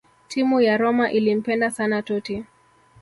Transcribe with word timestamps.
Timu 0.27 0.61
ya 0.61 0.77
Roma 0.77 1.11
ilimpenda 1.11 1.71
sana 1.71 2.01
Totti 2.01 2.45